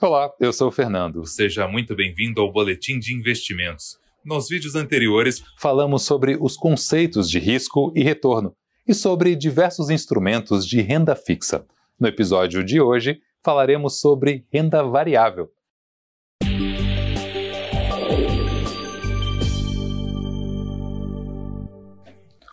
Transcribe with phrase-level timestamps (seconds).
[0.00, 1.26] Olá, eu sou o Fernando.
[1.26, 3.98] Seja muito bem-vindo ao Boletim de Investimentos.
[4.24, 8.54] Nos vídeos anteriores, falamos sobre os conceitos de risco e retorno
[8.86, 11.66] e sobre diversos instrumentos de renda fixa.
[11.98, 15.50] No episódio de hoje, falaremos sobre renda variável.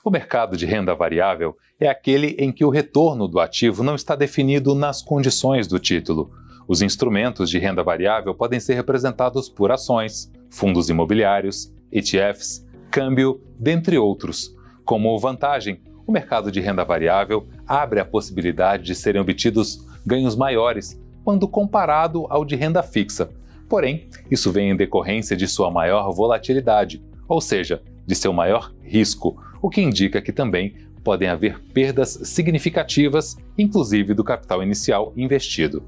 [0.03, 4.15] O mercado de renda variável é aquele em que o retorno do ativo não está
[4.15, 6.31] definido nas condições do título
[6.67, 13.97] os instrumentos de renda variável podem ser representados por ações, fundos imobiliários, ETFs, câmbio, dentre
[13.97, 14.55] outros.
[14.83, 20.99] Como vantagem, o mercado de renda variável abre a possibilidade de serem obtidos ganhos maiores
[21.23, 23.29] quando comparado ao de renda fixa.
[23.67, 29.35] Porém, isso vem em decorrência de sua maior volatilidade, ou seja, de seu maior risco,
[29.59, 35.83] o que indica que também podem haver perdas significativas, inclusive do capital inicial investido.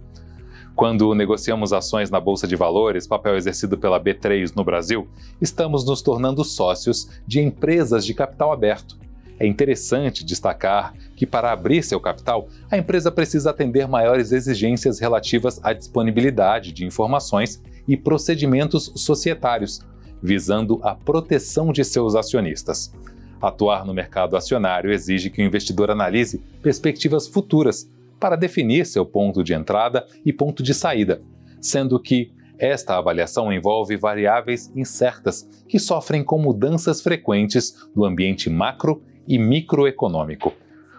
[0.78, 5.08] Quando negociamos ações na Bolsa de Valores, papel exercido pela B3 no Brasil,
[5.42, 8.96] estamos nos tornando sócios de empresas de capital aberto.
[9.40, 15.60] É interessante destacar que, para abrir seu capital, a empresa precisa atender maiores exigências relativas
[15.64, 19.82] à disponibilidade de informações e procedimentos societários,
[20.22, 22.94] visando a proteção de seus acionistas.
[23.42, 27.90] Atuar no mercado acionário exige que o investidor analise perspectivas futuras
[28.20, 31.22] para definir seu ponto de entrada e ponto de saída,
[31.62, 39.04] sendo que esta avaliação envolve variáveis incertas que sofrem com mudanças frequentes do ambiente macro
[39.28, 40.54] e microeconômico.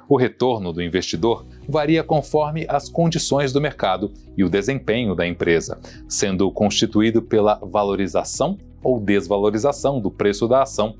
[0.09, 5.79] O retorno do investidor varia conforme as condições do mercado e o desempenho da empresa,
[6.09, 10.95] sendo constituído pela valorização ou desvalorização do preço da ação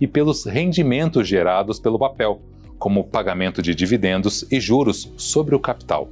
[0.00, 2.40] e pelos rendimentos gerados pelo papel,
[2.82, 6.10] como pagamento de dividendos e juros sobre o capital.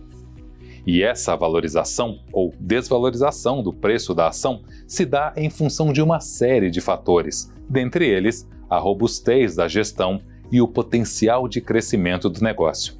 [0.87, 6.21] E essa valorização ou desvalorização do preço da ação se dá em função de uma
[6.21, 12.41] série de fatores, dentre eles a robustez da gestão e o potencial de crescimento do
[12.41, 12.95] negócio.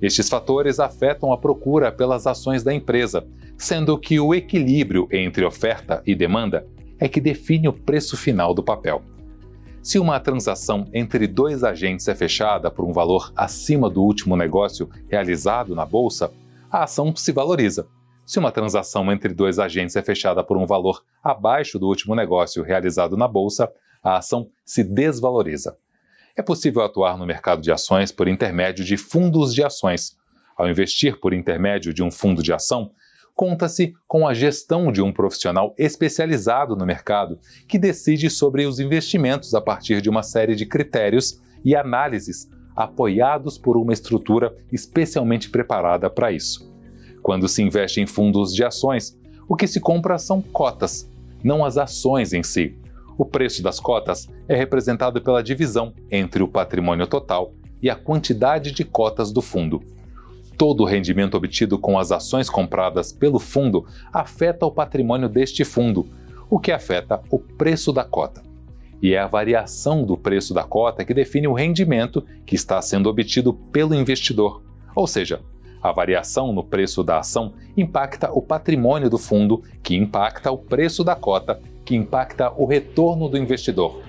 [0.00, 3.26] Estes fatores afetam a procura pelas ações da empresa,
[3.58, 6.66] sendo que o equilíbrio entre oferta e demanda
[6.98, 9.02] é que define o preço final do papel.
[9.86, 14.90] Se uma transação entre dois agentes é fechada por um valor acima do último negócio
[15.08, 16.32] realizado na bolsa,
[16.68, 17.86] a ação se valoriza.
[18.24, 22.64] Se uma transação entre dois agentes é fechada por um valor abaixo do último negócio
[22.64, 25.78] realizado na bolsa, a ação se desvaloriza.
[26.34, 30.16] É possível atuar no mercado de ações por intermédio de fundos de ações.
[30.56, 32.90] Ao investir por intermédio de um fundo de ação,
[33.36, 37.38] conta-se com a gestão de um profissional especializado no mercado
[37.68, 43.58] que decide sobre os investimentos a partir de uma série de critérios e análises apoiados
[43.58, 46.74] por uma estrutura especialmente preparada para isso.
[47.22, 51.10] Quando se investe em fundos de ações, o que se compra são cotas,
[51.44, 52.74] não as ações em si.
[53.18, 57.52] O preço das cotas é representado pela divisão entre o patrimônio total
[57.82, 59.95] e a quantidade de cotas do fundo
[60.56, 66.08] Todo o rendimento obtido com as ações compradas pelo fundo afeta o patrimônio deste fundo,
[66.48, 68.42] o que afeta o preço da cota.
[69.02, 73.10] E é a variação do preço da cota que define o rendimento que está sendo
[73.10, 74.62] obtido pelo investidor.
[74.94, 75.42] Ou seja,
[75.82, 81.04] a variação no preço da ação impacta o patrimônio do fundo, que impacta o preço
[81.04, 84.02] da cota, que impacta o retorno do investidor.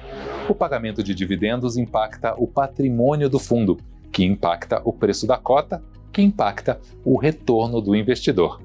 [0.48, 3.78] O pagamento de dividendos impacta o patrimônio do fundo,
[4.14, 8.62] que impacta o preço da cota, que impacta o retorno do investidor.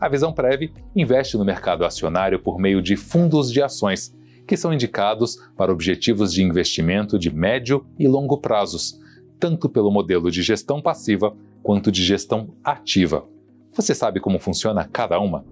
[0.00, 4.14] A Visão Prev investe no mercado acionário por meio de fundos de ações,
[4.46, 8.98] que são indicados para objetivos de investimento de médio e longo prazos,
[9.38, 13.24] tanto pelo modelo de gestão passiva quanto de gestão ativa.
[13.72, 15.44] Você sabe como funciona cada uma?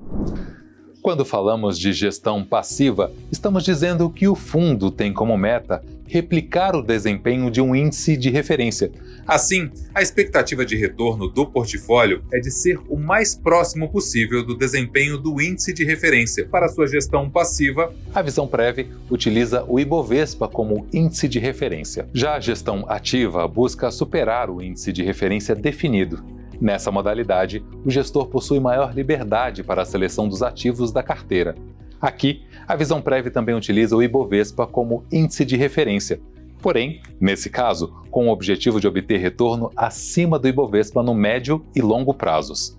[1.01, 6.83] Quando falamos de gestão passiva, estamos dizendo que o fundo tem como meta replicar o
[6.83, 8.91] desempenho de um índice de referência.
[9.29, 14.57] Assim, a expectativa de retorno do portfólio é de ser o mais próximo possível do
[14.57, 16.49] desempenho do índice de referência.
[16.49, 22.09] Para sua gestão passiva, a visão Prev utiliza o Ibovespa como índice de referência.
[22.15, 26.25] Já a gestão ativa busca superar o índice de referência definido.
[26.59, 31.55] Nessa modalidade, o gestor possui maior liberdade para a seleção dos ativos da carteira.
[32.01, 36.19] Aqui, a Visão Prévia também utiliza o Ibovespa como índice de referência.
[36.61, 41.81] Porém, nesse caso, com o objetivo de obter retorno acima do Ibovespa no médio e
[41.81, 42.77] longo prazos.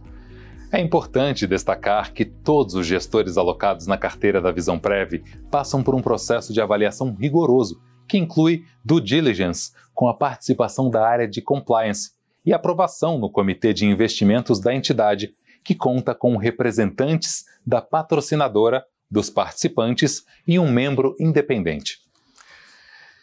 [0.71, 5.95] É importante destacar que todos os gestores alocados na carteira da Visão Prev passam por
[5.95, 11.41] um processo de avaliação rigoroso, que inclui due diligence, com a participação da área de
[11.41, 12.11] compliance,
[12.45, 15.33] e aprovação no Comitê de Investimentos da entidade,
[15.63, 22.08] que conta com representantes da patrocinadora, dos participantes e um membro independente.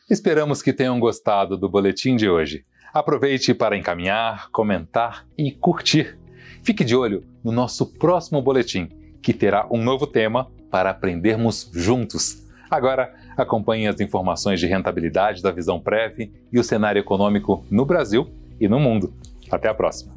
[0.09, 2.65] Esperamos que tenham gostado do boletim de hoje.
[2.95, 6.17] Aproveite para encaminhar, comentar e curtir.
[6.63, 8.89] Fique de olho no nosso próximo boletim,
[9.21, 12.47] que terá um novo tema para aprendermos juntos.
[12.71, 18.31] Agora, acompanhe as informações de rentabilidade da Visão Prev e o cenário econômico no Brasil
[18.61, 19.13] e no mundo.
[19.51, 20.15] Até a próxima!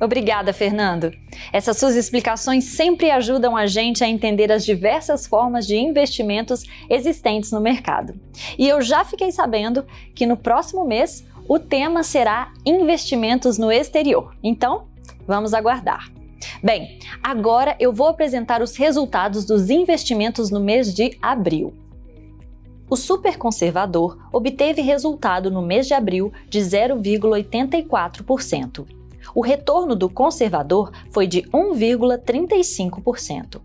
[0.00, 1.12] Obrigada, Fernando.
[1.50, 7.50] Essas suas explicações sempre ajudam a gente a entender as diversas formas de investimentos existentes
[7.50, 8.14] no mercado.
[8.58, 14.36] E eu já fiquei sabendo que no próximo mês o tema será investimentos no exterior.
[14.42, 14.88] Então,
[15.26, 16.12] vamos aguardar.
[16.62, 21.72] Bem, agora eu vou apresentar os resultados dos investimentos no mês de abril.
[22.88, 28.95] O superconservador obteve resultado no mês de abril de 0,84%
[29.34, 33.60] o retorno do conservador foi de 1,35%.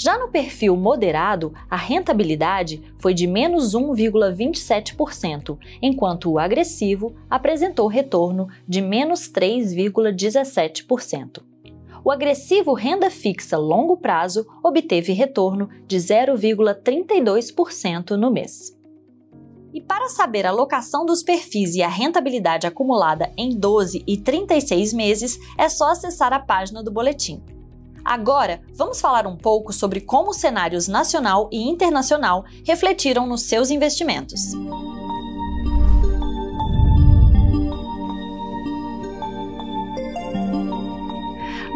[0.00, 8.46] Já no perfil moderado, a rentabilidade foi de menos 1,27%, enquanto o agressivo apresentou retorno
[8.66, 11.42] de menos 3,17%.
[12.04, 18.77] O agressivo renda fixa longo prazo obteve retorno de 0,32% no mês.
[19.72, 24.92] E para saber a locação dos perfis e a rentabilidade acumulada em 12 e 36
[24.92, 27.42] meses, é só acessar a página do boletim.
[28.04, 33.70] Agora, vamos falar um pouco sobre como os cenários nacional e internacional refletiram nos seus
[33.70, 34.54] investimentos.